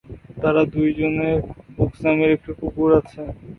[0.41, 1.37] তাদের দুইজনের
[1.75, 3.21] বুকস নামের একটি কুকুর আছে।